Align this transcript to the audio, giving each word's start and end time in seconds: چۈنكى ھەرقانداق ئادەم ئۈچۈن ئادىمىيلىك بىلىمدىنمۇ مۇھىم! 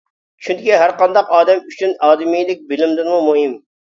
چۈنكى 0.45 0.77
ھەرقانداق 0.83 1.29
ئادەم 1.39 1.61
ئۈچۈن 1.73 1.93
ئادىمىيلىك 2.07 2.65
بىلىمدىنمۇ 2.73 3.21
مۇھىم! 3.27 3.55